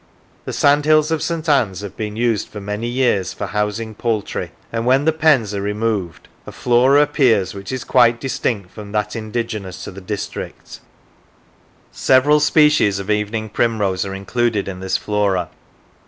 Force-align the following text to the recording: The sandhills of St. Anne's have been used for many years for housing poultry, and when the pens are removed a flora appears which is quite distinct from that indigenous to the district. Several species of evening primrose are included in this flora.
The 0.45 0.51
sandhills 0.51 1.11
of 1.11 1.21
St. 1.21 1.47
Anne's 1.47 1.81
have 1.81 1.95
been 1.95 2.15
used 2.15 2.47
for 2.49 2.59
many 2.59 2.87
years 2.87 3.33
for 3.33 3.45
housing 3.45 3.93
poultry, 3.93 4.49
and 4.73 4.87
when 4.87 5.05
the 5.05 5.11
pens 5.13 5.53
are 5.53 5.61
removed 5.61 6.27
a 6.47 6.51
flora 6.51 7.03
appears 7.03 7.53
which 7.53 7.71
is 7.71 7.83
quite 7.83 8.19
distinct 8.19 8.71
from 8.71 8.93
that 8.93 9.15
indigenous 9.15 9.83
to 9.83 9.91
the 9.91 10.01
district. 10.01 10.79
Several 11.91 12.39
species 12.39 12.97
of 12.97 13.11
evening 13.11 13.49
primrose 13.49 14.03
are 14.03 14.15
included 14.15 14.67
in 14.67 14.79
this 14.79 14.97
flora. 14.97 15.49